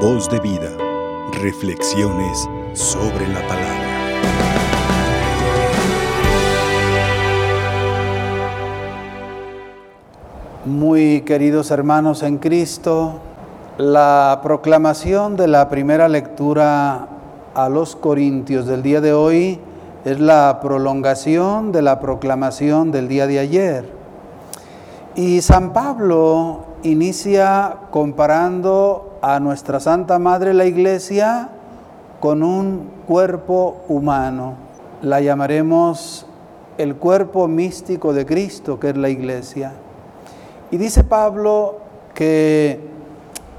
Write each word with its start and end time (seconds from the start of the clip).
Voz 0.00 0.28
de 0.28 0.38
vida. 0.40 0.68
Reflexiones 1.40 2.46
sobre 2.74 3.26
la 3.28 3.40
palabra. 3.48 3.86
Muy 10.66 11.22
queridos 11.22 11.70
hermanos 11.70 12.22
en 12.22 12.36
Cristo, 12.36 13.20
la 13.78 14.40
proclamación 14.42 15.34
de 15.34 15.48
la 15.48 15.70
primera 15.70 16.08
lectura 16.10 17.08
a 17.54 17.68
los 17.70 17.96
Corintios 17.96 18.66
del 18.66 18.82
día 18.82 19.00
de 19.00 19.14
hoy 19.14 19.58
es 20.04 20.20
la 20.20 20.60
prolongación 20.60 21.72
de 21.72 21.80
la 21.80 22.00
proclamación 22.00 22.92
del 22.92 23.08
día 23.08 23.26
de 23.26 23.38
ayer. 23.38 23.90
Y 25.14 25.40
San 25.40 25.72
Pablo 25.72 26.66
inicia 26.82 27.76
comparando 27.90 29.15
a 29.26 29.40
nuestra 29.40 29.80
Santa 29.80 30.20
Madre 30.20 30.54
la 30.54 30.66
Iglesia 30.66 31.48
con 32.20 32.44
un 32.44 32.88
cuerpo 33.08 33.78
humano. 33.88 34.54
La 35.02 35.20
llamaremos 35.20 36.26
el 36.78 36.94
cuerpo 36.94 37.48
místico 37.48 38.12
de 38.12 38.24
Cristo, 38.24 38.78
que 38.78 38.90
es 38.90 38.96
la 38.96 39.08
Iglesia. 39.08 39.72
Y 40.70 40.76
dice 40.76 41.02
Pablo 41.02 41.78
que 42.14 42.78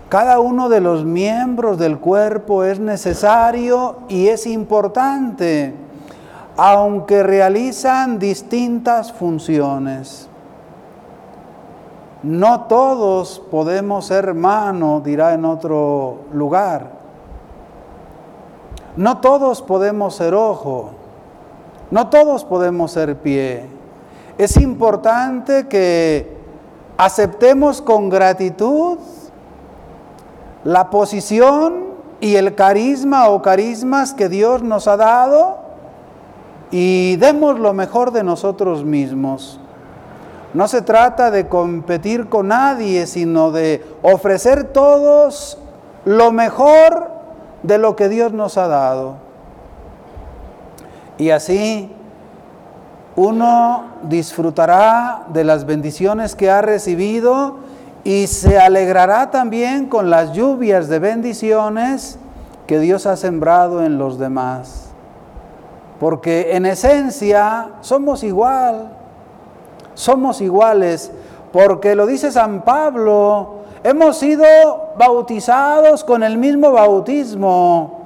cada 0.08 0.40
uno 0.40 0.70
de 0.70 0.80
los 0.80 1.04
miembros 1.04 1.78
del 1.78 2.00
cuerpo 2.00 2.64
es 2.64 2.80
necesario 2.80 3.98
y 4.08 4.30
es 4.30 4.48
importante, 4.48 5.74
aunque 6.56 7.24
realizan 7.24 8.20
distintas 8.20 9.12
funciones. 9.12 10.30
No 12.24 12.62
todos 12.62 13.40
podemos 13.52 14.06
ser 14.06 14.34
mano, 14.34 15.02
dirá 15.04 15.34
en 15.34 15.46
otro 15.46 16.20
lugar. 16.34 16.92
No 18.96 19.20
todos 19.20 19.62
podemos 19.62 20.16
ser 20.16 20.34
ojo. 20.34 20.92
No 21.92 22.10
todos 22.10 22.44
podemos 22.44 22.92
ser 22.92 23.18
pie. 23.18 23.66
Es 24.38 24.58
importante 24.58 25.68
que 25.68 26.38
aceptemos 26.98 27.82
con 27.82 28.10
gratitud 28.10 28.98
la 30.64 30.90
posición 30.90 31.86
y 32.20 32.36
el 32.36 32.56
carisma 32.56 33.30
o 33.30 33.42
carismas 33.42 34.14
que 34.14 34.28
Dios 34.28 34.64
nos 34.64 34.88
ha 34.88 34.98
dado 34.98 35.60
y 36.72 37.16
demos 37.18 37.60
lo 37.60 37.74
mejor 37.74 38.12
de 38.12 38.24
nosotros 38.24 38.84
mismos. 38.84 39.60
No 40.54 40.68
se 40.68 40.82
trata 40.82 41.30
de 41.30 41.48
competir 41.48 42.30
con 42.30 42.50
nadie, 42.50 43.06
sino 43.06 43.52
de 43.52 43.86
ofrecer 44.02 44.66
todos 44.66 45.58
lo 46.06 46.32
mejor 46.32 47.12
de 47.64 47.78
lo 47.78 47.96
que 47.96 48.10
Dios 48.10 48.32
nos 48.32 48.58
ha 48.58 48.68
dado. 48.68 49.16
Y 51.18 51.32
así 51.32 51.92
uno 53.16 53.86
disfrutará 54.04 55.24
de 55.34 55.44
las 55.44 55.66
bendiciones 55.66 56.36
que 56.36 56.50
ha 56.52 56.62
recibido 56.62 57.58
y 58.04 58.28
se 58.28 58.60
alegrará 58.60 59.32
también 59.32 59.88
con 59.88 60.10
las 60.10 60.32
lluvias 60.34 60.88
de 60.88 61.00
bendiciones 61.00 62.20
que 62.68 62.80
Dios 62.80 63.06
ha 63.06 63.18
sembrado 63.18 63.84
en 63.84 63.98
los 63.98 64.20
demás. 64.20 64.92
Porque 66.00 66.56
en 66.56 66.66
esencia 66.68 67.72
somos 67.82 68.24
igual, 68.24 68.97
somos 69.98 70.42
iguales, 70.42 71.12
porque 71.52 71.96
lo 71.96 72.06
dice 72.06 72.32
San 72.32 72.64
Pablo, 72.64 73.62
hemos 73.84 74.18
sido 74.18 74.46
bautizados 74.98 76.04
con 76.04 76.24
el 76.24 76.38
mismo 76.38 76.72
bautismo, 76.72 78.06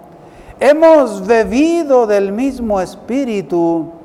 hemos 0.60 1.28
bebido 1.28 2.08
del 2.08 2.32
mismo 2.32 2.80
espíritu 2.80 4.02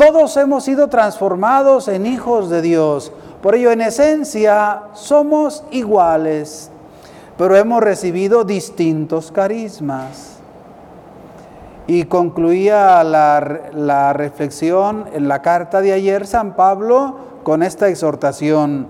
todos 0.00 0.34
hemos 0.38 0.64
sido 0.64 0.88
transformados 0.88 1.86
en 1.86 2.06
hijos 2.06 2.48
de 2.48 2.62
Dios. 2.62 3.12
Por 3.42 3.54
ello, 3.54 3.70
en 3.70 3.82
esencia, 3.82 4.84
somos 4.94 5.62
iguales, 5.72 6.70
pero 7.36 7.54
hemos 7.54 7.82
recibido 7.82 8.44
distintos 8.44 9.30
carismas. 9.30 10.38
Y 11.86 12.04
concluía 12.04 13.04
la, 13.04 14.14
reflexión 14.14 15.04
en 15.12 15.28
la 15.28 15.42
carta 15.42 15.82
de 15.82 15.92
ayer 15.92 16.26
San 16.26 16.56
Pablo 16.56 17.16
con 17.42 17.62
esta 17.62 17.88
exhortación. 17.88 18.88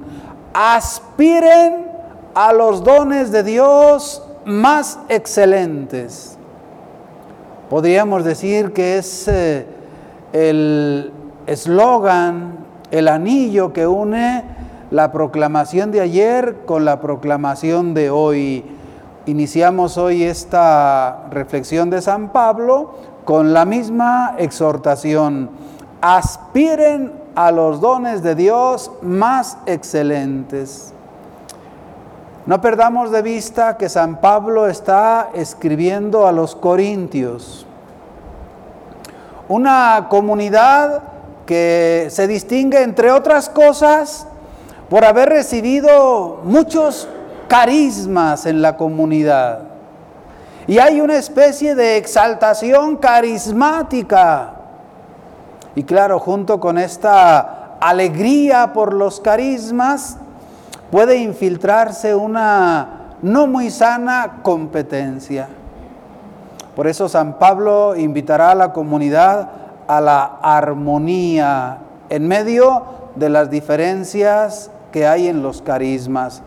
Aspiren 0.53 1.87
a 2.35 2.53
los 2.53 2.85
dones 2.85 3.33
de 3.33 3.43
Dios 3.43 4.23
más 4.45 4.99
excelentes. 5.09 6.37
Podríamos 7.69 8.25
decir 8.25 8.73
que 8.73 8.99
es... 8.99 9.29
Eh, 9.29 9.67
el 10.33 11.13
eslogan, 11.47 12.59
el 12.91 13.09
anillo 13.09 13.73
que 13.73 13.87
une 13.87 14.45
la 14.91 15.13
proclamación 15.13 15.91
de 15.91 16.01
ayer 16.01 16.59
con 16.67 16.85
la 16.85 17.01
proclamación 17.01 17.95
de 17.95 18.11
hoy. 18.11 18.65
Iniciamos 19.27 19.99
hoy 19.99 20.25
esta 20.25 21.27
reflexión 21.31 21.91
de 21.91 22.03
San 22.03 22.31
Pablo 22.31 22.95
con 23.25 23.53
la 23.53 23.65
misma 23.65 24.35
exhortación. 24.39 25.51
Aspiren 26.01 27.13
a 27.47 27.51
los 27.53 27.81
dones 27.81 28.23
de 28.23 28.35
Dios 28.35 28.91
más 29.01 29.57
excelentes. 29.65 30.93
No 32.45 32.61
perdamos 32.61 33.11
de 33.11 33.23
vista 33.23 33.77
que 33.79 33.89
San 33.89 34.21
Pablo 34.21 34.67
está 34.67 35.31
escribiendo 35.33 36.27
a 36.27 36.33
los 36.33 36.55
corintios 36.55 37.67
una 39.49 40.07
comunidad 40.09 41.03
que 41.47 42.09
se 42.11 42.29
distingue, 42.29 42.83
entre 42.83 43.11
otras 43.11 43.49
cosas, 43.49 44.27
por 44.89 45.05
haber 45.05 45.31
recibido 45.31 46.41
muchos 46.45 47.09
carismas 47.49 48.47
en 48.47 48.63
la 48.63 48.77
comunidad. 48.77 49.63
Y 50.69 50.79
hay 50.79 51.01
una 51.01 51.17
especie 51.17 51.75
de 51.75 51.97
exaltación 51.97 52.97
carismática. 52.97 54.60
Y 55.75 55.85
claro, 55.85 56.19
junto 56.19 56.61
con 56.61 56.79
esta 56.79 57.77
alegría 57.81 58.73
por 58.73 58.93
los 58.93 59.21
carismas, 59.21 60.19
puede 60.91 61.17
infiltrarse 61.19 62.15
una 62.15 63.17
no 63.23 63.47
muy 63.47 63.71
sana 63.71 64.41
competencia. 64.43 65.49
Por 66.75 66.87
eso 66.87 67.09
San 67.09 67.39
Pablo 67.39 67.95
invitará 67.97 68.53
a 68.53 68.55
la 68.55 68.73
comunidad 68.73 69.49
a 69.91 70.01
la 70.01 70.39
armonía 70.41 71.79
en 72.11 72.29
medio 72.29 72.85
de 73.17 73.29
las 73.29 73.51
diferencias 73.51 74.71
que 74.93 75.07
hay 75.07 75.27
en 75.27 75.43
los 75.43 75.63
carismas. 75.63 76.43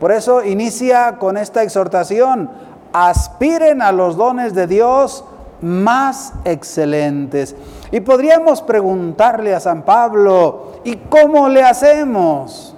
Por 0.00 0.12
eso 0.12 0.42
inicia 0.42 1.16
con 1.18 1.36
esta 1.36 1.62
exhortación, 1.62 2.50
aspiren 2.94 3.82
a 3.82 3.92
los 3.92 4.16
dones 4.16 4.54
de 4.54 4.66
Dios 4.66 5.24
más 5.60 6.32
excelentes. 6.44 7.54
Y 7.90 8.00
podríamos 8.00 8.62
preguntarle 8.62 9.54
a 9.54 9.60
San 9.60 9.82
Pablo, 9.82 10.80
¿y 10.84 10.96
cómo 10.96 11.48
le 11.48 11.62
hacemos? 11.62 12.74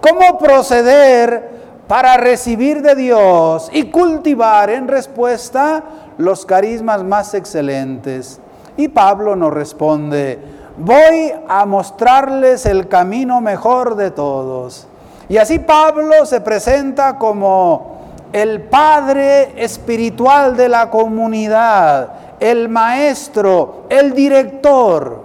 ¿Cómo 0.00 0.38
proceder 0.38 1.58
para 1.88 2.18
recibir 2.18 2.82
de 2.82 2.94
Dios 2.94 3.70
y 3.72 3.90
cultivar 3.90 4.68
en 4.68 4.86
respuesta 4.86 5.82
los 6.18 6.44
carismas 6.44 7.02
más 7.02 7.32
excelentes. 7.32 8.40
Y 8.76 8.88
Pablo 8.88 9.34
nos 9.34 9.52
responde, 9.52 10.38
voy 10.76 11.32
a 11.48 11.64
mostrarles 11.64 12.66
el 12.66 12.88
camino 12.88 13.40
mejor 13.40 13.96
de 13.96 14.10
todos. 14.10 14.86
Y 15.30 15.38
así 15.38 15.58
Pablo 15.58 16.26
se 16.26 16.42
presenta 16.42 17.18
como 17.18 17.97
el 18.32 18.62
padre 18.62 19.62
espiritual 19.62 20.56
de 20.56 20.68
la 20.68 20.90
comunidad, 20.90 22.10
el 22.40 22.68
maestro, 22.68 23.84
el 23.88 24.12
director. 24.12 25.22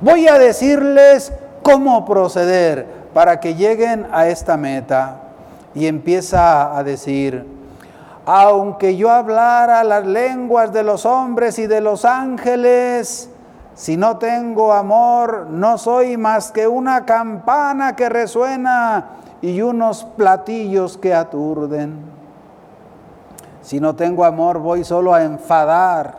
Voy 0.00 0.28
a 0.28 0.38
decirles 0.38 1.32
cómo 1.62 2.04
proceder 2.04 2.86
para 3.14 3.40
que 3.40 3.54
lleguen 3.54 4.06
a 4.12 4.28
esta 4.28 4.56
meta 4.56 5.20
y 5.74 5.86
empieza 5.86 6.76
a 6.76 6.82
decir, 6.84 7.44
aunque 8.26 8.96
yo 8.96 9.10
hablara 9.10 9.82
las 9.84 10.06
lenguas 10.06 10.72
de 10.72 10.82
los 10.82 11.06
hombres 11.06 11.58
y 11.58 11.66
de 11.66 11.80
los 11.80 12.04
ángeles, 12.04 13.30
si 13.74 13.96
no 13.96 14.18
tengo 14.18 14.72
amor, 14.72 15.46
no 15.50 15.78
soy 15.78 16.16
más 16.16 16.52
que 16.52 16.68
una 16.68 17.06
campana 17.06 17.96
que 17.96 18.08
resuena 18.08 19.06
y 19.40 19.62
unos 19.62 20.04
platillos 20.04 20.98
que 20.98 21.14
aturden. 21.14 22.17
Si 23.68 23.80
no 23.80 23.94
tengo 23.94 24.24
amor, 24.24 24.60
voy 24.60 24.82
solo 24.82 25.12
a 25.12 25.22
enfadar. 25.24 26.14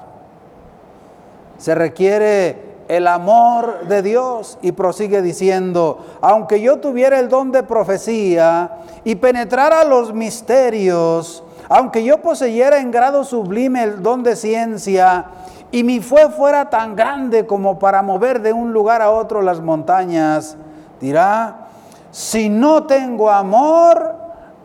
Se 1.58 1.74
requiere 1.74 2.84
el 2.88 3.08
amor 3.08 3.88
de 3.88 4.04
Dios 4.04 4.60
y 4.62 4.72
prosigue 4.72 5.24
diciendo, 5.24 5.98
aunque 6.22 6.62
yo 6.62 6.78
tuviera 6.78 7.18
el 7.18 7.28
don 7.28 7.52
de 7.52 7.64
profecía 7.64 8.70
y 9.04 9.16
penetrara 9.16 9.84
los 9.84 10.14
misterios, 10.14 11.44
aunque 11.70 12.04
yo 12.04 12.22
poseyera 12.22 12.78
en 12.82 12.92
grado 12.92 13.24
sublime 13.24 13.82
el 13.82 14.04
don 14.04 14.22
de 14.22 14.36
ciencia, 14.36 15.26
y 15.72 15.84
mi 15.84 16.02
fe 16.02 16.30
fuera 16.30 16.70
tan 16.70 16.96
grande 16.96 17.48
como 17.48 17.80
para 17.80 18.04
mover 18.04 18.44
de 18.44 18.54
un 18.54 18.74
lugar 18.74 19.02
a 19.02 19.10
otro 19.10 19.42
las 19.42 19.60
montañas, 19.60 20.56
dirá, 21.02 21.68
si 22.12 22.48
no 22.48 22.84
tengo 22.84 23.28
amor, 23.32 24.16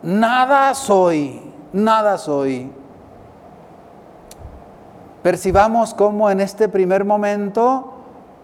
nada 0.03 0.75
soy, 0.75 1.54
nada 1.75 2.17
soy. 2.17 2.71
Percibamos 5.21 5.93
cómo 5.93 6.31
en 6.31 6.39
este 6.39 6.69
primer 6.69 7.03
momento 7.03 7.93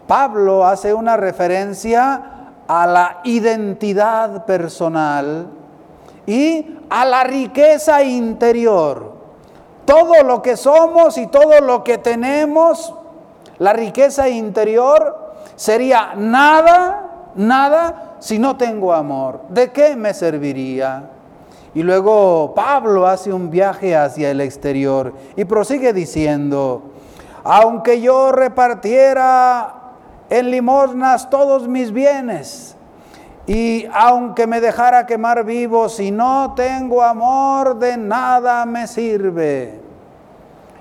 Pablo 0.06 0.66
hace 0.66 0.92
una 0.92 1.16
referencia 1.16 2.50
a 2.68 2.86
la 2.86 3.20
identidad 3.24 4.44
personal 4.44 5.48
y 6.26 6.78
a 6.90 7.04
la 7.04 7.24
riqueza 7.24 8.02
interior. 8.02 9.12
Todo 9.84 10.22
lo 10.22 10.42
que 10.42 10.56
somos 10.56 11.16
y 11.18 11.26
todo 11.26 11.60
lo 11.60 11.82
que 11.82 11.98
tenemos, 11.98 12.94
la 13.58 13.72
riqueza 13.72 14.28
interior, 14.28 15.34
sería 15.56 16.14
nada, 16.16 17.30
nada 17.34 18.16
si 18.18 18.38
no 18.38 18.56
tengo 18.56 18.92
amor. 18.92 19.40
¿De 19.48 19.72
qué 19.72 19.96
me 19.96 20.12
serviría? 20.14 21.08
Y 21.74 21.82
luego 21.82 22.52
Pablo 22.54 23.06
hace 23.06 23.32
un 23.32 23.50
viaje 23.50 23.96
hacia 23.96 24.30
el 24.30 24.40
exterior 24.40 25.14
y 25.36 25.44
prosigue 25.44 25.92
diciendo, 25.92 26.82
aunque 27.44 28.00
yo 28.00 28.30
repartiera 28.32 29.74
en 30.28 30.50
limosnas 30.50 31.30
todos 31.30 31.66
mis 31.68 31.92
bienes, 31.92 32.76
y 33.46 33.86
aunque 33.92 34.46
me 34.46 34.60
dejara 34.60 35.06
quemar 35.06 35.44
vivo, 35.44 35.88
si 35.88 36.10
no 36.10 36.54
tengo 36.54 37.02
amor, 37.02 37.78
de 37.78 37.96
nada 37.96 38.64
me 38.64 38.86
sirve. 38.86 39.80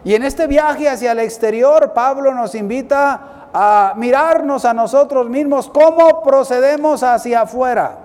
Y 0.03 0.13
en 0.13 0.23
este 0.23 0.45
viaje 0.47 0.87
hacia 0.87 1.13
el 1.13 1.19
exterior, 1.19 1.93
Pablo 1.93 2.33
nos 2.33 2.53
invita 2.53 3.49
a 3.53 3.93
mirarnos 3.97 4.65
a 4.65 4.73
nosotros 4.73 5.29
mismos, 5.29 5.69
cómo 5.69 6.21
procedemos 6.21 7.03
hacia 7.03 7.41
afuera. 7.41 7.97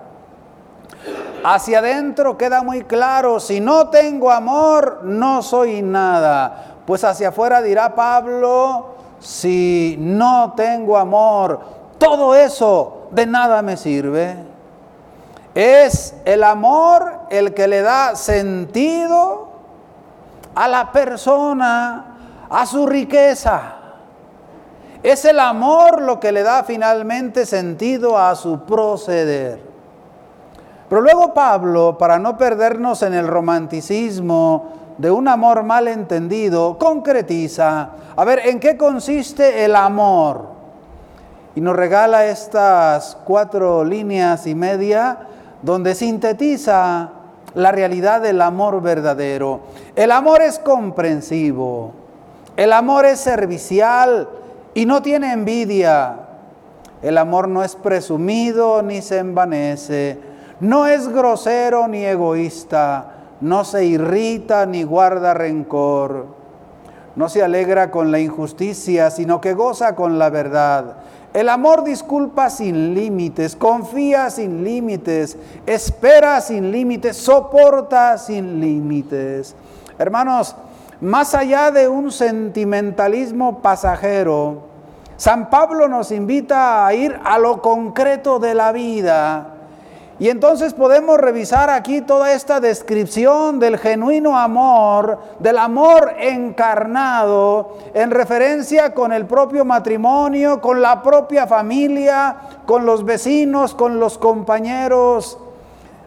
Hacia 1.49 1.79
adentro 1.79 2.37
queda 2.37 2.61
muy 2.61 2.83
claro, 2.83 3.39
si 3.39 3.61
no 3.61 3.87
tengo 3.87 4.31
amor, 4.31 4.99
no 5.03 5.41
soy 5.41 5.81
nada. 5.81 6.75
Pues 6.85 7.05
hacia 7.05 7.29
afuera 7.29 7.61
dirá 7.61 7.95
Pablo, 7.95 8.95
si 9.17 9.95
no 9.97 10.55
tengo 10.57 10.97
amor, 10.97 11.61
todo 11.97 12.35
eso 12.35 13.07
de 13.11 13.25
nada 13.25 13.61
me 13.61 13.77
sirve. 13.77 14.35
Es 15.55 16.15
el 16.25 16.43
amor 16.43 17.21
el 17.29 17.53
que 17.53 17.69
le 17.69 17.81
da 17.81 18.17
sentido 18.17 19.47
a 20.53 20.67
la 20.67 20.91
persona, 20.91 22.17
a 22.49 22.65
su 22.65 22.85
riqueza. 22.85 23.61
Es 25.01 25.23
el 25.23 25.39
amor 25.39 26.01
lo 26.01 26.19
que 26.19 26.33
le 26.33 26.43
da 26.43 26.65
finalmente 26.65 27.45
sentido 27.45 28.17
a 28.17 28.35
su 28.35 28.65
proceder. 28.65 29.76
Pero 30.89 31.01
luego 31.01 31.33
Pablo, 31.33 31.97
para 31.97 32.17
no 32.17 32.37
perdernos 32.37 33.01
en 33.03 33.13
el 33.13 33.27
romanticismo 33.27 34.71
de 34.97 35.11
un 35.11 35.27
amor 35.27 35.63
mal 35.63 35.87
entendido, 35.87 36.77
concretiza, 36.77 37.89
a 38.15 38.25
ver, 38.25 38.39
¿en 38.45 38.59
qué 38.59 38.77
consiste 38.77 39.65
el 39.65 39.75
amor? 39.75 40.57
Y 41.55 41.61
nos 41.61 41.75
regala 41.75 42.25
estas 42.25 43.17
cuatro 43.25 43.83
líneas 43.83 44.47
y 44.47 44.55
media 44.55 45.19
donde 45.61 45.95
sintetiza 45.95 47.09
la 47.55 47.71
realidad 47.71 48.21
del 48.21 48.41
amor 48.41 48.81
verdadero. 48.81 49.61
El 49.95 50.11
amor 50.11 50.41
es 50.41 50.59
comprensivo, 50.59 51.91
el 52.55 52.71
amor 52.73 53.05
es 53.05 53.19
servicial 53.19 54.29
y 54.73 54.85
no 54.85 55.01
tiene 55.01 55.33
envidia. 55.33 56.19
El 57.01 57.17
amor 57.17 57.47
no 57.47 57.63
es 57.63 57.75
presumido 57.75 58.81
ni 58.81 59.01
se 59.01 59.19
envanece, 59.19 60.19
no 60.59 60.87
es 60.87 61.07
grosero 61.07 61.87
ni 61.87 62.03
egoísta, 62.03 63.13
no 63.41 63.63
se 63.63 63.85
irrita 63.85 64.65
ni 64.65 64.83
guarda 64.83 65.33
rencor, 65.33 66.25
no 67.15 67.29
se 67.29 67.43
alegra 67.43 67.91
con 67.91 68.11
la 68.11 68.19
injusticia, 68.19 69.11
sino 69.11 69.39
que 69.39 69.53
goza 69.53 69.95
con 69.95 70.17
la 70.17 70.29
verdad. 70.29 70.97
El 71.33 71.49
amor 71.49 71.83
disculpa 71.83 72.49
sin 72.49 72.95
límites, 72.95 73.55
confía 73.55 74.29
sin 74.31 74.63
límites, 74.63 75.37
espera 75.67 76.41
sin 76.41 76.71
límites, 76.71 77.17
soporta 77.17 78.17
sin 78.17 78.59
límites. 78.59 79.55
Hermanos, 79.99 80.55
más 81.01 81.35
allá 81.35 81.69
de 81.69 81.87
un 81.87 82.11
sentimentalismo 82.11 83.61
pasajero, 83.61 84.63
San 85.17 85.49
Pablo 85.51 85.87
nos 85.87 86.11
invita 86.11 86.85
a 86.85 86.93
ir 86.95 87.19
a 87.23 87.37
lo 87.37 87.61
concreto 87.61 88.39
de 88.39 88.55
la 88.55 88.71
vida 88.71 89.56
y 90.19 90.29
entonces 90.29 90.73
podemos 90.73 91.19
revisar 91.19 91.69
aquí 91.69 92.01
toda 92.01 92.33
esta 92.33 92.59
descripción 92.59 93.59
del 93.59 93.77
genuino 93.77 94.37
amor, 94.37 95.19
del 95.37 95.59
amor 95.59 96.15
encarnado, 96.19 97.77
en 97.93 98.09
referencia 98.09 98.95
con 98.95 99.13
el 99.13 99.27
propio 99.27 99.63
matrimonio, 99.63 100.59
con 100.59 100.81
la 100.81 101.03
propia 101.03 101.45
familia, 101.45 102.35
con 102.65 102.83
los 102.83 103.05
vecinos, 103.05 103.75
con 103.75 103.99
los 103.99 104.17
compañeros. 104.17 105.37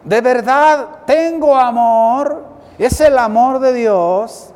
De 0.02 0.20
verdad 0.20 0.86
tengo 1.06 1.54
amor, 1.54 2.42
es 2.78 3.00
el 3.00 3.16
amor 3.16 3.60
de 3.60 3.72
Dios, 3.74 4.50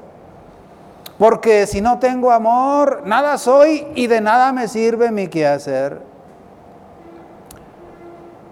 porque 1.17 1.69
si 1.69 1.81
no 1.81 2.01
tengo 2.01 2.33
amor, 2.33 3.03
nada 3.05 3.39
soy 3.39 3.87
y 3.95 4.09
de 4.09 4.21
nada 4.21 4.51
me 4.53 4.67
sirve 4.67 5.13
mi 5.13 5.29
quehacer. 5.29 6.14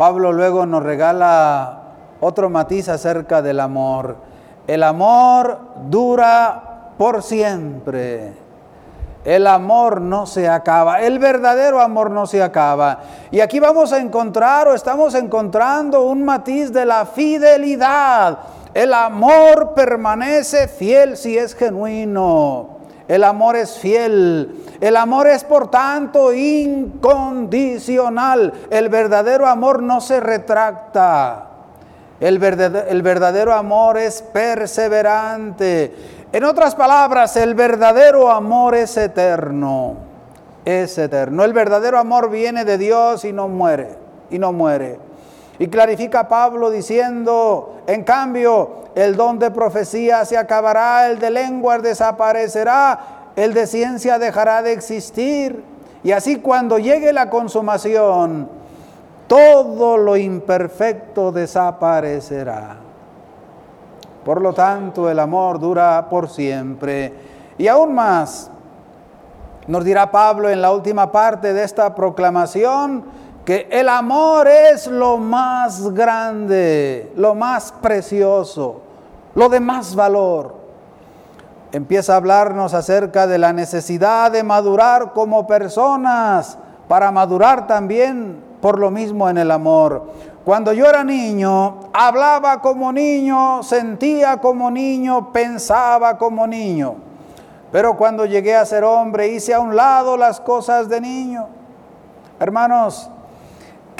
Pablo 0.02 0.32
luego 0.32 0.66
nos 0.66 0.82
regala 0.82 1.78
otro 2.20 2.50
matiz 2.50 2.88
acerca 2.88 3.40
del 3.40 3.60
amor. 3.60 4.16
El 4.66 4.82
amor 4.82 5.60
dura 5.88 6.90
por 6.98 7.22
siempre. 7.22 8.32
El 9.24 9.46
amor 9.46 10.00
no 10.00 10.26
se 10.26 10.48
acaba, 10.48 11.02
el 11.02 11.20
verdadero 11.20 11.80
amor 11.80 12.10
no 12.10 12.26
se 12.26 12.42
acaba. 12.42 12.98
Y 13.30 13.38
aquí 13.38 13.60
vamos 13.60 13.92
a 13.92 14.00
encontrar 14.00 14.66
o 14.66 14.74
estamos 14.74 15.14
encontrando 15.14 16.02
un 16.02 16.24
matiz 16.24 16.72
de 16.72 16.84
la 16.84 17.06
fidelidad. 17.06 18.38
El 18.74 18.94
amor 18.94 19.72
permanece 19.72 20.66
fiel 20.66 21.16
si 21.16 21.38
es 21.38 21.54
genuino. 21.54 22.71
El 23.12 23.22
amor 23.24 23.56
es 23.56 23.78
fiel. 23.78 24.64
El 24.80 24.96
amor 24.96 25.26
es 25.26 25.44
por 25.44 25.70
tanto 25.70 26.32
incondicional. 26.32 28.54
El 28.70 28.88
verdadero 28.88 29.46
amor 29.46 29.82
no 29.82 30.00
se 30.00 30.18
retracta. 30.18 31.48
El 32.18 32.38
verdadero, 32.38 33.52
amor 33.52 33.98
es 33.98 34.22
perseverante. 34.22 35.94
En 36.32 36.44
otras 36.44 36.74
palabras, 36.74 37.36
el 37.36 37.54
verdadero 37.54 38.30
amor 38.30 38.76
es 38.76 38.96
eterno. 38.96 39.96
Es 40.64 40.96
eterno. 40.96 41.44
El 41.44 41.52
verdadero 41.52 41.98
amor 41.98 42.30
viene 42.30 42.64
de 42.64 42.78
Dios 42.78 43.26
y 43.26 43.32
no 43.34 43.46
muere. 43.46 43.90
Y 44.30 44.38
no 44.38 44.54
muere. 44.54 44.98
Y 45.58 45.68
clarifica 45.68 46.28
Pablo 46.28 46.70
diciendo, 46.70 47.82
en 47.86 48.04
cambio, 48.04 48.81
el 48.94 49.16
don 49.16 49.38
de 49.38 49.50
profecía 49.50 50.24
se 50.24 50.36
acabará, 50.36 51.08
el 51.08 51.18
de 51.18 51.30
lenguas 51.30 51.82
desaparecerá, 51.82 52.98
el 53.36 53.54
de 53.54 53.66
ciencia 53.66 54.18
dejará 54.18 54.62
de 54.62 54.72
existir. 54.72 55.64
Y 56.04 56.12
así 56.12 56.36
cuando 56.36 56.78
llegue 56.78 57.12
la 57.12 57.30
consumación, 57.30 58.48
todo 59.26 59.96
lo 59.96 60.16
imperfecto 60.16 61.32
desaparecerá. 61.32 62.76
Por 64.24 64.40
lo 64.40 64.52
tanto, 64.52 65.10
el 65.10 65.18
amor 65.18 65.58
dura 65.58 66.06
por 66.08 66.28
siempre. 66.28 67.12
Y 67.58 67.68
aún 67.68 67.94
más, 67.94 68.50
nos 69.66 69.84
dirá 69.84 70.10
Pablo 70.10 70.48
en 70.48 70.60
la 70.60 70.72
última 70.72 71.10
parte 71.10 71.52
de 71.52 71.64
esta 71.64 71.94
proclamación, 71.94 73.04
que 73.44 73.68
el 73.70 73.88
amor 73.88 74.46
es 74.46 74.86
lo 74.86 75.18
más 75.18 75.92
grande, 75.92 77.12
lo 77.16 77.34
más 77.34 77.72
precioso, 77.72 78.80
lo 79.34 79.48
de 79.48 79.58
más 79.58 79.94
valor. 79.94 80.54
Empieza 81.72 82.12
a 82.12 82.16
hablarnos 82.16 82.74
acerca 82.74 83.26
de 83.26 83.38
la 83.38 83.52
necesidad 83.52 84.30
de 84.30 84.42
madurar 84.42 85.12
como 85.12 85.46
personas, 85.46 86.58
para 86.86 87.10
madurar 87.10 87.66
también 87.66 88.44
por 88.60 88.78
lo 88.78 88.90
mismo 88.90 89.28
en 89.28 89.38
el 89.38 89.50
amor. 89.50 90.04
Cuando 90.44 90.72
yo 90.72 90.86
era 90.86 91.02
niño, 91.02 91.80
hablaba 91.92 92.60
como 92.60 92.92
niño, 92.92 93.62
sentía 93.62 94.36
como 94.36 94.70
niño, 94.70 95.32
pensaba 95.32 96.18
como 96.18 96.46
niño. 96.46 96.96
Pero 97.72 97.96
cuando 97.96 98.26
llegué 98.26 98.54
a 98.54 98.66
ser 98.66 98.84
hombre, 98.84 99.28
hice 99.28 99.54
a 99.54 99.60
un 99.60 99.74
lado 99.74 100.16
las 100.16 100.40
cosas 100.40 100.88
de 100.88 101.00
niño. 101.00 101.48
Hermanos, 102.38 103.08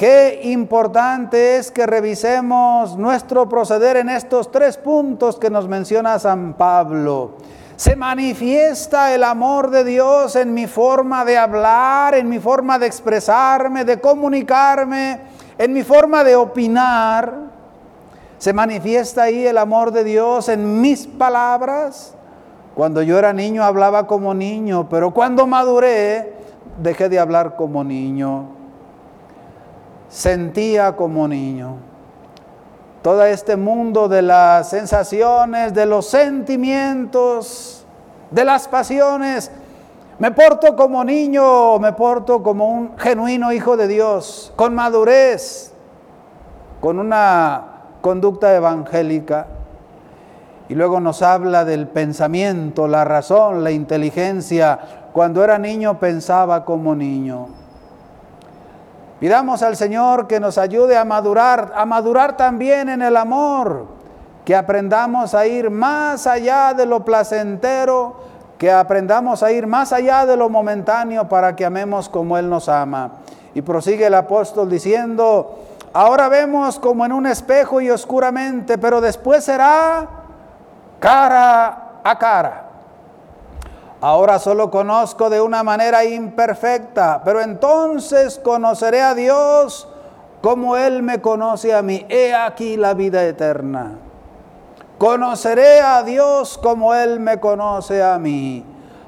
Qué 0.03 0.41
importante 0.43 1.55
es 1.55 1.71
que 1.71 1.85
revisemos 1.85 2.97
nuestro 2.97 3.47
proceder 3.47 3.95
en 3.95 4.09
estos 4.09 4.51
tres 4.51 4.75
puntos 4.75 5.39
que 5.39 5.49
nos 5.49 5.69
menciona 5.69 6.19
San 6.19 6.55
Pablo. 6.55 7.35
Se 7.77 7.95
manifiesta 7.95 9.15
el 9.15 9.23
amor 9.23 9.69
de 9.69 9.85
Dios 9.85 10.35
en 10.35 10.53
mi 10.53 10.67
forma 10.67 11.23
de 11.23 11.37
hablar, 11.37 12.15
en 12.15 12.27
mi 12.27 12.39
forma 12.39 12.77
de 12.79 12.87
expresarme, 12.87 13.85
de 13.85 14.01
comunicarme, 14.01 15.21
en 15.57 15.71
mi 15.71 15.83
forma 15.83 16.25
de 16.25 16.35
opinar. 16.35 17.33
Se 18.39 18.51
manifiesta 18.51 19.23
ahí 19.23 19.47
el 19.47 19.57
amor 19.57 19.93
de 19.93 20.03
Dios 20.03 20.49
en 20.49 20.81
mis 20.81 21.07
palabras. 21.07 22.13
Cuando 22.75 23.03
yo 23.03 23.17
era 23.17 23.31
niño 23.31 23.63
hablaba 23.63 24.05
como 24.05 24.33
niño, 24.33 24.89
pero 24.89 25.11
cuando 25.11 25.47
maduré 25.47 26.33
dejé 26.81 27.07
de 27.07 27.19
hablar 27.19 27.55
como 27.55 27.85
niño. 27.85 28.62
Sentía 30.13 30.95
como 30.95 31.27
niño. 31.27 31.77
Todo 33.01 33.25
este 33.25 33.57
mundo 33.57 34.07
de 34.07 34.21
las 34.21 34.69
sensaciones, 34.69 35.73
de 35.73 35.87
los 35.87 36.05
sentimientos, 36.05 37.83
de 38.29 38.45
las 38.45 38.67
pasiones, 38.67 39.49
me 40.19 40.29
porto 40.29 40.75
como 40.75 41.03
niño, 41.03 41.79
me 41.79 41.93
porto 41.93 42.43
como 42.43 42.69
un 42.69 42.95
genuino 42.99 43.51
hijo 43.51 43.75
de 43.75 43.87
Dios, 43.87 44.53
con 44.55 44.75
madurez, 44.75 45.73
con 46.79 46.99
una 46.99 47.63
conducta 48.01 48.55
evangélica. 48.55 49.47
Y 50.69 50.75
luego 50.75 50.99
nos 50.99 51.23
habla 51.23 51.65
del 51.65 51.87
pensamiento, 51.87 52.87
la 52.87 53.03
razón, 53.03 53.63
la 53.63 53.71
inteligencia. 53.71 54.79
Cuando 55.11 55.43
era 55.43 55.57
niño 55.57 55.99
pensaba 55.99 56.65
como 56.65 56.93
niño. 56.93 57.62
Pidamos 59.23 59.63
al 59.63 59.77
Señor 59.77 60.27
que 60.27 60.41
nos 60.41 60.57
ayude 60.57 60.97
a 60.97 61.05
madurar, 61.05 61.71
a 61.77 61.85
madurar 61.85 62.35
también 62.35 62.89
en 62.89 63.01
el 63.01 63.15
amor, 63.15 63.85
que 64.43 64.53
aprendamos 64.53 65.33
a 65.33 65.47
ir 65.47 65.69
más 65.69 66.27
allá 66.27 66.73
de 66.73 66.85
lo 66.85 67.05
placentero, 67.05 68.17
que 68.57 68.69
aprendamos 68.69 69.41
a 69.41 69.49
ir 69.53 69.65
más 69.65 69.93
allá 69.93 70.25
de 70.25 70.35
lo 70.35 70.49
momentáneo 70.49 71.29
para 71.29 71.55
que 71.55 71.63
amemos 71.63 72.09
como 72.09 72.37
Él 72.37 72.49
nos 72.49 72.67
ama. 72.67 73.11
Y 73.53 73.61
prosigue 73.61 74.07
el 74.07 74.13
apóstol 74.13 74.69
diciendo, 74.69 75.57
ahora 75.93 76.27
vemos 76.27 76.77
como 76.77 77.05
en 77.05 77.13
un 77.13 77.25
espejo 77.25 77.79
y 77.79 77.89
oscuramente, 77.89 78.77
pero 78.77 78.99
después 78.99 79.45
será 79.45 80.05
cara 80.99 82.01
a 82.03 82.19
cara. 82.19 82.62
Ahora 84.03 84.37
solo 84.37 84.69
conozco 84.69 85.29
de 85.29 85.39
una 85.39 85.63
manera 85.63 86.03
imperfecta, 86.03 87.21
pero 87.23 87.39
entonces 87.39 88.37
conoceré 88.37 89.01
a 89.01 89.15
Dios 89.15 89.87
como 90.41 90.75
Él 90.75 91.01
me 91.01 91.21
conoce 91.21 91.73
a 91.73 91.81
mí. 91.81 92.05
He 92.09 92.35
aquí 92.35 92.75
la 92.75 92.95
vida 92.95 93.23
eterna. 93.23 93.93
Conoceré 94.97 95.79
a 95.79 96.03
Dios 96.03 96.57
como 96.57 96.93
Él 96.93 97.21
me 97.21 97.39
conoce 97.39 98.03
a 98.03 98.19
mí. 98.19 98.65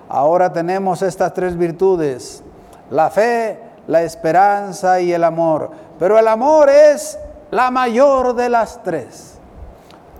Ahora 0.08 0.54
tenemos 0.54 1.02
estas 1.02 1.34
tres 1.34 1.58
virtudes, 1.58 2.42
la 2.90 3.10
fe, 3.10 3.60
la 3.88 4.04
esperanza 4.04 5.02
y 5.02 5.12
el 5.12 5.26
amor. 5.26 5.72
Pero 6.00 6.18
el 6.18 6.30
amor 6.30 6.70
es 6.70 7.20
la 7.52 7.70
mayor 7.70 8.34
de 8.34 8.48
las 8.48 8.82
tres. 8.82 9.40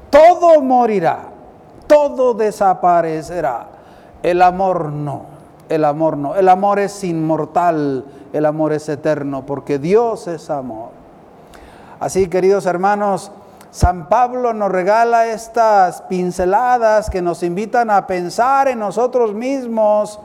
Todo 0.10 0.60
morirá 0.60 1.30
todo 1.88 2.34
desaparecerá. 2.34 3.75
El 4.26 4.42
amor 4.42 4.92
no, 4.92 5.26
el 5.70 5.86
amor 5.86 6.18
no. 6.18 6.34
El 6.34 6.50
amor 6.50 6.80
es 6.80 7.04
inmortal, 7.04 8.04
el 8.34 8.48
amor 8.48 8.74
es 8.74 8.90
eterno, 8.90 9.46
porque 9.46 9.78
Dios 9.78 10.28
es 10.28 10.50
amor. 10.50 10.90
Así, 12.00 12.28
queridos 12.28 12.66
hermanos, 12.66 13.32
San 13.70 14.10
Pablo 14.10 14.52
nos 14.52 14.72
regala 14.72 15.28
estas 15.28 16.02
pinceladas 16.02 17.12
que 17.12 17.22
nos 17.22 17.44
invitan 17.44 17.92
a 17.92 18.08
pensar 18.08 18.68
en 18.68 18.80
nosotros 18.80 19.36
mismos, 19.36 20.20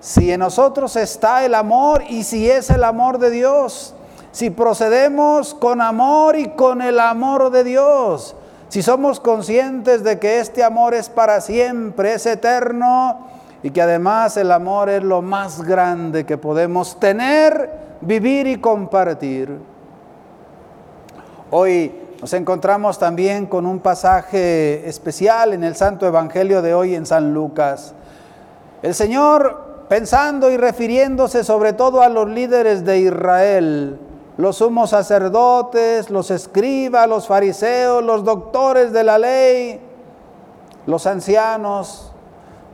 si 0.00 0.32
en 0.32 0.40
nosotros 0.40 0.96
está 0.96 1.44
el 1.44 1.54
amor 1.54 2.02
y 2.08 2.24
si 2.24 2.50
es 2.50 2.70
el 2.70 2.82
amor 2.82 3.18
de 3.18 3.30
Dios, 3.30 3.94
si 4.32 4.50
procedemos 4.50 5.54
con 5.54 5.80
amor 5.80 6.34
y 6.36 6.48
con 6.56 6.82
el 6.82 6.98
amor 6.98 7.50
de 7.50 7.62
Dios, 7.62 8.34
si 8.68 8.82
somos 8.82 9.18
conscientes 9.18 10.04
de 10.04 10.18
que 10.18 10.40
este 10.40 10.62
amor 10.62 10.92
es 10.92 11.08
para 11.08 11.40
siempre, 11.40 12.14
es 12.14 12.26
eterno 12.26 13.26
y 13.62 13.70
que 13.70 13.80
además 13.80 14.36
el 14.36 14.52
amor 14.52 14.90
es 14.90 15.02
lo 15.02 15.22
más 15.22 15.62
grande 15.62 16.26
que 16.26 16.36
podemos 16.36 17.00
tener, 17.00 17.70
vivir 18.02 18.46
y 18.46 18.60
compartir. 18.60 19.58
Hoy 21.50 21.94
nos 22.20 22.32
encontramos 22.34 22.98
también 22.98 23.46
con 23.46 23.64
un 23.64 23.80
pasaje 23.80 24.86
especial 24.86 25.54
en 25.54 25.64
el 25.64 25.74
Santo 25.74 26.06
Evangelio 26.06 26.60
de 26.60 26.74
hoy 26.74 26.94
en 26.94 27.06
San 27.06 27.32
Lucas. 27.32 27.94
El 28.82 28.94
Señor, 28.94 29.86
pensando 29.88 30.50
y 30.50 30.58
refiriéndose 30.58 31.42
sobre 31.42 31.72
todo 31.72 32.02
a 32.02 32.10
los 32.10 32.28
líderes 32.28 32.84
de 32.84 32.98
Israel, 32.98 33.98
los 34.38 34.58
sumos 34.58 34.90
sacerdotes, 34.90 36.10
los 36.10 36.30
escribas, 36.30 37.08
los 37.08 37.26
fariseos, 37.26 38.04
los 38.04 38.22
doctores 38.22 38.92
de 38.92 39.02
la 39.02 39.18
ley, 39.18 39.80
los 40.86 41.08
ancianos. 41.08 42.12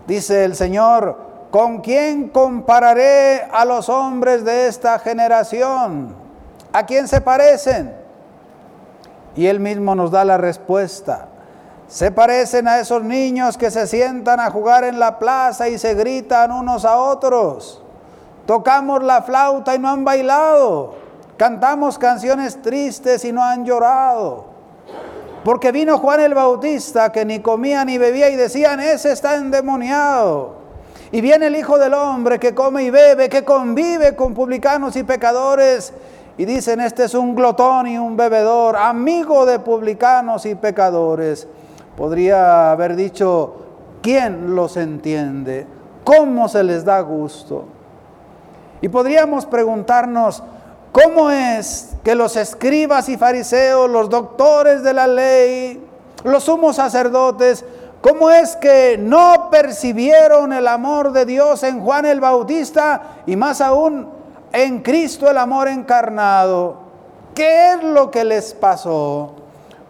Dice 0.07 0.45
el 0.45 0.57
Señor, 0.57 1.17
¿con 1.51 1.81
quién 1.81 2.29
compararé 2.29 3.49
a 3.51 3.65
los 3.65 3.89
hombres 3.89 4.45
de 4.45 4.67
esta 4.67 4.99
generación? 4.99 6.15
¿A 6.71 6.85
quién 6.85 7.09
se 7.09 7.23
parecen? 7.23 7.97
Y 9.35 9.47
él 9.47 9.59
mismo 9.59 9.95
nos 9.95 10.11
da 10.11 10.23
la 10.23 10.37
respuesta. 10.37 11.29
Se 11.89 12.11
parecen 12.11 12.69
a 12.69 12.79
esos 12.79 13.03
niños 13.03 13.57
que 13.57 13.71
se 13.71 13.87
sientan 13.87 14.39
a 14.39 14.51
jugar 14.51 14.85
en 14.85 14.99
la 14.99 15.19
plaza 15.19 15.71
y 15.71 15.79
se 15.79 15.95
gritan 15.95 16.53
unos 16.53 16.85
a 16.85 16.99
otros. 16.99 17.83
Tocamos 18.45 19.03
la 19.03 19.23
flauta 19.23 19.75
y 19.75 19.79
no 19.79 19.89
han 19.89 20.05
bailado. 20.05 21.04
Cantamos 21.37 21.99
canciones 21.99 22.63
tristes 22.63 23.25
y 23.25 23.33
no 23.33 23.43
han 23.43 23.65
llorado. 23.65 24.47
Porque 25.45 25.73
vino 25.73 25.99
Juan 25.99 26.21
el 26.21 26.35
Bautista 26.35 27.13
que 27.13 27.25
ni 27.25 27.41
comía 27.41 27.85
ni 27.85 27.99
bebía 27.99 28.31
y 28.31 28.37
decían, 28.37 28.81
ese 28.81 29.13
está 29.13 29.37
endemoniado. 29.37 30.57
Y 31.13 31.21
viene 31.21 31.49
el 31.49 31.57
Hijo 31.57 31.79
del 31.79 31.95
Hombre 31.95 32.39
que 32.39 32.55
come 32.55 32.85
y 32.85 32.91
bebe, 32.91 33.29
que 33.29 33.45
convive 33.45 34.17
con 34.17 34.33
publicanos 34.33 34.97
y 34.97 35.05
pecadores. 35.05 35.93
Y 36.39 36.45
dicen, 36.47 36.81
este 36.81 37.05
es 37.05 37.15
un 37.15 37.35
glotón 37.35 37.87
y 37.87 37.99
un 37.99 38.17
bebedor, 38.17 38.77
amigo 38.77 39.45
de 39.45 39.59
publicanos 39.59 40.47
y 40.47 40.55
pecadores. 40.55 41.47
Podría 41.97 42.73
haber 42.73 42.97
dicho, 42.97 43.55
¿quién 44.03 44.57
los 44.57 44.77
entiende? 44.77 45.67
¿Cómo 46.05 46.49
se 46.49 46.65
les 46.65 46.85
da 46.85 47.01
gusto? 47.01 47.67
Y 48.81 48.89
podríamos 48.89 49.47
preguntarnos, 49.47 50.43
¿Cómo 50.95 51.29
es 51.29 51.97
que 52.05 52.15
los 52.15 52.37
escribas 52.37 53.09
y 53.09 53.17
fariseos, 53.17 53.91
los 53.91 54.09
doctores 54.09 54.85
de 54.85 54.95
la 54.95 55.09
ley, 55.09 55.85
los 56.23 56.45
sumos 56.45 56.77
sacerdotes, 56.77 57.65
cómo 58.01 58.31
es 58.31 58.55
que 58.55 58.97
no 58.97 59.49
percibieron 59.51 60.53
el 60.53 60.69
amor 60.69 61.11
de 61.11 61.27
Dios 61.27 61.65
en 61.65 61.81
Juan 61.81 62.07
el 62.07 62.21
Bautista 62.21 63.23
y 63.27 63.35
más 63.35 63.61
aún 63.61 64.09
en 64.53 64.83
Cristo 64.83 65.29
el 65.29 65.39
amor 65.39 65.67
encarnado? 65.67 66.77
¿Qué 67.35 67.73
es 67.73 67.83
lo 67.83 68.13
que 68.13 68.23
les 68.23 68.55
pasó? 68.55 69.35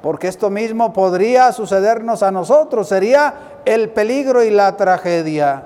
Porque 0.01 0.29
esto 0.29 0.49
mismo 0.49 0.95
podría 0.95 1.53
sucedernos 1.53 2.23
a 2.23 2.31
nosotros, 2.31 2.89
sería 2.89 3.35
el 3.67 3.91
peligro 3.91 4.43
y 4.43 4.49
la 4.49 4.75
tragedia. 4.79 5.65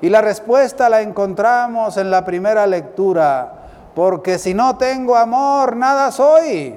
Y 0.00 0.08
la 0.08 0.22
respuesta 0.22 0.88
la 0.88 1.02
encontramos 1.02 1.98
en 1.98 2.10
la 2.10 2.24
primera 2.24 2.66
lectura 2.66 3.58
porque 3.94 4.38
si 4.38 4.54
no 4.54 4.76
tengo 4.76 5.16
amor, 5.16 5.76
nada 5.76 6.10
soy. 6.10 6.74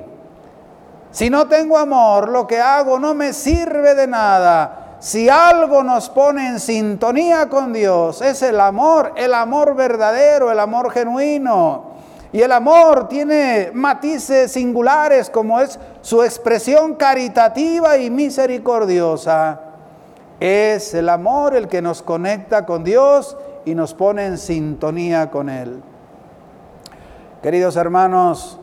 Si 1.11 1.29
no 1.29 1.47
tengo 1.47 1.77
amor, 1.77 2.29
lo 2.29 2.45
que 2.45 2.59
hago 2.59 2.99
no 2.99 3.13
me 3.13 3.31
sirve 3.31 3.95
de 3.95 4.05
nada. 4.05 4.97
Si 4.99 5.29
algo 5.29 5.81
nos 5.83 6.09
pone 6.09 6.47
en 6.47 6.59
sintonía 6.59 7.47
con 7.47 7.71
Dios, 7.71 8.21
es 8.21 8.41
el 8.41 8.59
amor, 8.59 9.13
el 9.15 9.33
amor 9.33 9.75
verdadero, 9.75 10.51
el 10.51 10.59
amor 10.59 10.91
genuino. 10.91 11.95
Y 12.33 12.41
el 12.41 12.51
amor 12.51 13.07
tiene 13.07 13.71
matices 13.73 14.51
singulares 14.51 15.29
como 15.29 15.61
es 15.61 15.79
su 16.01 16.21
expresión 16.21 16.95
caritativa 16.95 17.97
y 17.97 18.09
misericordiosa. 18.09 19.61
Es 20.37 20.93
el 20.93 21.07
amor 21.07 21.55
el 21.55 21.69
que 21.69 21.81
nos 21.81 22.01
conecta 22.01 22.65
con 22.65 22.83
Dios 22.83 23.37
y 23.63 23.73
nos 23.73 23.93
pone 23.93 24.25
en 24.25 24.37
sintonía 24.37 25.31
con 25.31 25.47
Él. 25.47 25.81
Queridos 27.45 27.75
hermanos, 27.75 28.57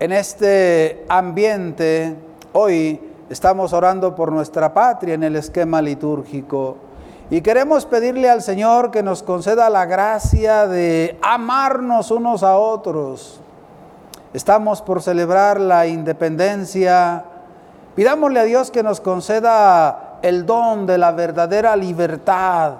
en 0.00 0.12
este 0.12 1.06
ambiente 1.08 2.14
hoy 2.52 3.00
estamos 3.30 3.72
orando 3.72 4.14
por 4.14 4.30
nuestra 4.30 4.74
patria 4.74 5.14
en 5.14 5.22
el 5.22 5.34
esquema 5.34 5.80
litúrgico 5.80 6.76
y 7.30 7.40
queremos 7.40 7.86
pedirle 7.86 8.28
al 8.28 8.42
Señor 8.42 8.90
que 8.90 9.02
nos 9.02 9.22
conceda 9.22 9.70
la 9.70 9.86
gracia 9.86 10.66
de 10.66 11.18
amarnos 11.22 12.10
unos 12.10 12.42
a 12.42 12.58
otros. 12.58 13.40
Estamos 14.34 14.82
por 14.82 15.00
celebrar 15.00 15.58
la 15.58 15.86
independencia. 15.86 17.24
Pidámosle 17.94 18.40
a 18.40 18.44
Dios 18.44 18.70
que 18.70 18.82
nos 18.82 19.00
conceda 19.00 20.18
el 20.20 20.44
don 20.44 20.84
de 20.84 20.98
la 20.98 21.12
verdadera 21.12 21.74
libertad, 21.74 22.74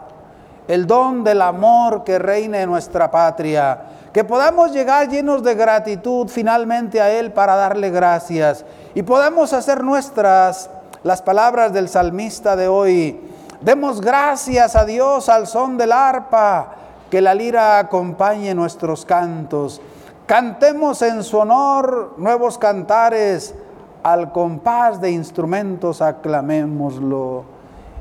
el 0.68 0.87
don 0.87 1.25
del 1.25 1.40
amor 1.40 2.04
que 2.04 2.18
reine 2.18 2.61
en 2.61 2.68
nuestra 2.68 3.11
patria, 3.11 3.96
que 4.16 4.25
podamos 4.25 4.73
llegar 4.73 5.11
llenos 5.11 5.42
de 5.42 5.54
gratitud 5.54 6.28
finalmente 6.28 7.02
a 7.02 7.11
Él 7.11 7.35
para 7.35 7.54
darle 7.54 7.90
gracias 7.90 8.64
y 8.94 9.02
podamos 9.02 9.52
hacer 9.52 9.85
nuestras 9.85 10.70
las 11.02 11.20
palabras 11.20 11.75
del 11.75 11.90
salmista 11.90 12.56
de 12.56 12.66
hoy. 12.66 13.20
Demos 13.61 14.00
gracias 14.00 14.75
a 14.75 14.87
Dios 14.87 15.28
al 15.28 15.46
son 15.46 15.76
del 15.76 15.92
arpa, 15.92 16.76
que 17.11 17.20
la 17.20 17.35
lira 17.35 17.78
acompañe 17.78 18.54
nuestros 18.54 19.04
cantos. 19.04 19.82
Cantemos 20.25 21.02
en 21.02 21.23
su 21.23 21.37
honor 21.37 22.14
nuevos 22.16 22.56
cantares, 22.56 23.54
al 24.02 24.32
compás 24.32 24.99
de 24.99 25.11
instrumentos 25.11 26.00
aclamémoslo. 26.00 27.44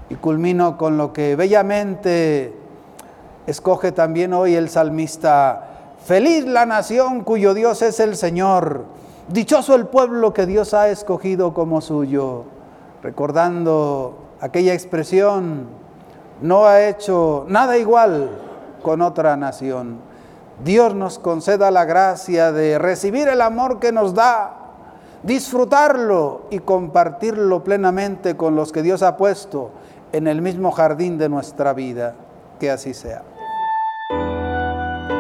Y 0.10 0.16
culmino 0.16 0.78
con 0.78 0.98
lo 0.98 1.12
que 1.12 1.36
bellamente 1.36 2.58
escoge 3.46 3.92
también 3.92 4.32
hoy 4.32 4.56
el 4.56 4.70
salmista. 4.70 5.72
Feliz 6.06 6.46
la 6.46 6.68
nación 6.68 7.24
cuyo 7.24 7.56
Dios 7.56 7.82
es 7.82 8.00
el 8.00 8.16
Señor. 8.16 8.84
Dichoso 9.28 9.74
el 9.74 9.88
pueblo 9.88 10.36
que 10.36 10.46
Dios 10.46 10.76
ha 10.76 10.90
escogido 10.90 11.56
como 11.56 11.82
suyo. 11.82 12.44
Recordando 13.02 14.16
aquella 14.40 14.76
expresión, 14.76 15.66
no 16.44 16.68
ha 16.68 16.88
hecho 16.88 17.48
nada 17.50 17.80
igual 17.80 18.30
con 18.84 19.02
otra 19.02 19.36
nación. 19.36 19.98
Dios 20.64 20.94
nos 20.94 21.18
conceda 21.18 21.72
la 21.72 21.86
gracia 21.86 22.52
de 22.52 22.78
recibir 22.78 23.28
el 23.28 23.42
amor 23.42 23.80
que 23.80 23.92
nos 23.92 24.14
da, 24.14 24.58
disfrutarlo 25.24 26.44
y 26.52 26.60
compartirlo 26.60 27.64
plenamente 27.64 28.38
con 28.38 28.56
los 28.56 28.72
que 28.72 28.84
Dios 28.84 29.02
ha 29.02 29.18
puesto 29.18 29.72
en 30.12 30.28
el 30.28 30.44
mismo 30.44 30.72
jardín 30.72 31.18
de 31.18 31.30
nuestra 31.30 31.74
vida. 31.74 32.14
Que 32.60 32.70
así 32.70 32.94
sea. 32.94 33.24